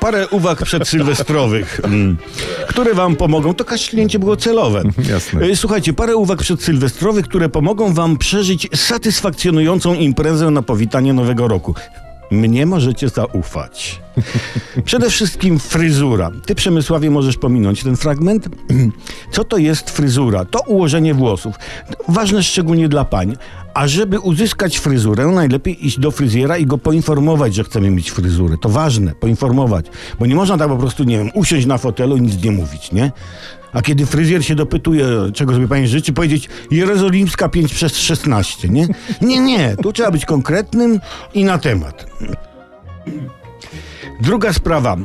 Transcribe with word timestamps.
parę 0.00 0.28
uwag 0.28 0.62
przedsylwestrowych, 0.62 1.80
mm, 1.84 2.16
które 2.68 2.94
wam 2.94 3.16
pomogą. 3.16 3.54
To 3.54 3.64
kaśnięcie 3.64 4.18
było 4.18 4.36
celowe. 4.36 4.82
Jasne. 5.10 5.46
E, 5.46 5.56
Słuchajcie, 5.56 5.92
parę 5.92 6.16
uwag 6.16 6.38
przedsylwestrowych, 6.38 7.24
które 7.28 7.48
pomogą 7.48 7.94
wam 7.94 8.16
przeżyć 8.18 8.68
satysfakcjonującą 8.74 9.94
imprezę 9.94 10.50
na 10.50 10.62
powitanie 10.62 11.12
Nowego 11.12 11.48
Roku. 11.48 11.74
Mnie 12.30 12.66
możecie 12.66 13.08
zaufać. 13.08 14.00
Przede 14.84 15.10
wszystkim 15.10 15.58
fryzura. 15.58 16.30
Ty, 16.46 16.54
Przemysławie, 16.54 17.10
możesz 17.10 17.36
pominąć 17.36 17.82
ten 17.82 17.96
fragment. 17.96 18.48
Co 19.32 19.44
to 19.44 19.58
jest 19.58 19.90
fryzura? 19.90 20.44
To 20.44 20.60
ułożenie 20.60 21.14
włosów. 21.14 21.54
Ważne 22.08 22.42
szczególnie 22.42 22.88
dla 22.88 23.04
pań. 23.04 23.36
A 23.74 23.88
żeby 23.88 24.20
uzyskać 24.20 24.78
fryzurę, 24.78 25.26
najlepiej 25.26 25.86
iść 25.86 25.98
do 25.98 26.10
fryzjera 26.10 26.58
i 26.58 26.66
go 26.66 26.78
poinformować, 26.78 27.54
że 27.54 27.64
chcemy 27.64 27.90
mieć 27.90 28.10
fryzurę. 28.10 28.56
To 28.60 28.68
ważne, 28.68 29.14
poinformować. 29.14 29.86
Bo 30.18 30.26
nie 30.26 30.34
można 30.34 30.58
tak 30.58 30.68
po 30.68 30.76
prostu, 30.76 31.04
nie 31.04 31.18
wiem, 31.18 31.30
usiąść 31.34 31.66
na 31.66 31.78
fotelu 31.78 32.16
i 32.16 32.20
nic 32.20 32.44
nie 32.44 32.50
mówić, 32.50 32.92
nie? 32.92 33.12
A 33.72 33.82
kiedy 33.82 34.06
fryzjer 34.06 34.44
się 34.44 34.54
dopytuje, 34.54 35.06
czego 35.34 35.52
sobie 35.52 35.68
pani 35.68 35.88
życzy, 35.88 36.12
powiedzieć 36.12 36.48
Jerozolimska 36.70 37.48
5 37.48 37.74
przez 37.74 37.96
16, 37.96 38.68
nie? 38.68 38.86
Nie, 39.20 39.40
nie. 39.40 39.76
Tu 39.82 39.92
trzeba 39.92 40.10
być 40.10 40.24
konkretnym 40.24 41.00
i 41.34 41.44
na 41.44 41.58
temat. 41.58 42.06
Druga 44.28 44.52
sprawa. 44.52 44.96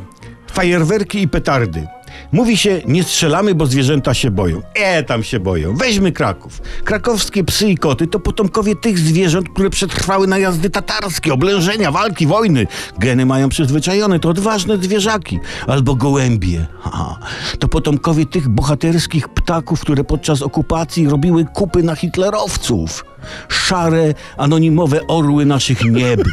Fajerwerki 0.51 1.21
i 1.21 1.27
petardy. 1.27 1.87
Mówi 2.31 2.57
się, 2.57 2.81
nie 2.85 3.03
strzelamy, 3.03 3.55
bo 3.55 3.65
zwierzęta 3.65 4.13
się 4.13 4.31
boją. 4.31 4.61
E, 4.75 5.03
tam 5.03 5.23
się 5.23 5.39
boją. 5.39 5.75
Weźmy 5.75 6.11
Kraków. 6.11 6.61
Krakowskie 6.83 7.43
psy 7.43 7.69
i 7.69 7.77
koty 7.77 8.07
to 8.07 8.19
potomkowie 8.19 8.75
tych 8.75 8.99
zwierząt, 8.99 9.49
które 9.49 9.69
przetrwały 9.69 10.27
najazdy 10.27 10.69
tatarskie, 10.69 11.33
oblężenia, 11.33 11.91
walki, 11.91 12.27
wojny. 12.27 12.67
Geny 12.99 13.25
mają 13.25 13.49
przyzwyczajone, 13.49 14.19
to 14.19 14.29
odważne 14.29 14.77
zwierzaki. 14.77 15.39
Albo 15.67 15.95
gołębie. 15.95 16.65
Ha, 16.81 17.19
to 17.59 17.67
potomkowie 17.67 18.25
tych 18.25 18.49
bohaterskich 18.49 19.29
ptaków, 19.29 19.81
które 19.81 20.03
podczas 20.03 20.41
okupacji 20.41 21.09
robiły 21.09 21.45
kupy 21.45 21.83
na 21.83 21.95
hitlerowców. 21.95 23.05
Szare, 23.49 24.13
anonimowe 24.37 25.07
orły 25.07 25.45
naszych 25.45 25.85
nieb. 25.85 26.23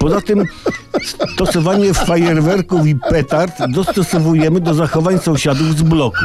Poza 0.00 0.20
tym 0.20 0.44
stosowanie 1.34 1.94
fajerwerków 1.94 2.86
i 2.86 2.94
petard 2.94 3.54
dostosowujemy 3.68 4.60
do 4.60 4.74
zachowań 4.74 5.18
sąsiadów 5.18 5.78
z 5.78 5.82
bloku. 5.82 6.24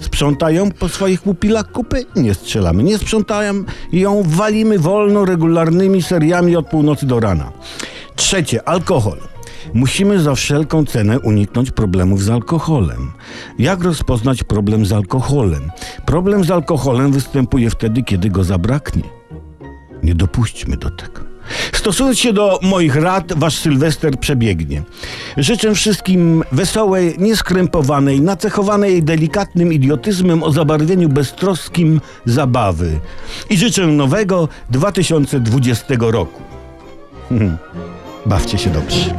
Sprzątają 0.00 0.70
po 0.70 0.88
swoich 0.88 1.22
pupilach 1.22 1.72
kupy? 1.72 2.04
Nie 2.16 2.34
strzelamy. 2.34 2.82
Nie 2.82 2.98
sprzątają 2.98 3.64
ją 3.92 4.22
walimy 4.26 4.78
wolno, 4.78 5.24
regularnymi 5.24 6.02
seriami 6.02 6.56
od 6.56 6.68
północy 6.68 7.06
do 7.06 7.20
rana. 7.20 7.52
Trzecie, 8.16 8.68
alkohol. 8.68 9.18
Musimy 9.74 10.20
za 10.20 10.34
wszelką 10.34 10.84
cenę 10.84 11.20
uniknąć 11.20 11.70
problemów 11.70 12.22
z 12.22 12.30
alkoholem. 12.30 13.12
Jak 13.58 13.82
rozpoznać 13.82 14.44
problem 14.44 14.86
z 14.86 14.92
alkoholem? 14.92 15.70
Problem 16.06 16.44
z 16.44 16.50
alkoholem 16.50 17.12
występuje 17.12 17.70
wtedy, 17.70 18.02
kiedy 18.02 18.30
go 18.30 18.44
zabraknie. 18.44 19.02
Nie 20.02 20.14
dopuśćmy 20.14 20.76
do 20.76 20.90
tego. 20.90 21.27
Stosując 21.72 22.18
się 22.18 22.32
do 22.32 22.58
moich 22.62 22.96
rad, 22.96 23.32
wasz 23.32 23.56
Sylwester 23.56 24.18
przebiegnie. 24.18 24.82
Życzę 25.36 25.74
wszystkim 25.74 26.44
wesołej, 26.52 27.14
nieskrępowanej, 27.18 28.20
nacechowanej 28.20 29.02
delikatnym 29.02 29.72
idiotyzmem 29.72 30.42
o 30.42 30.52
zabarwieniu 30.52 31.08
beztroskim 31.08 32.00
zabawy. 32.24 33.00
I 33.50 33.56
życzę 33.56 33.86
nowego 33.86 34.48
2020 34.70 35.94
roku. 35.98 36.42
Bawcie 38.26 38.58
się 38.58 38.70
dobrze. 38.70 39.14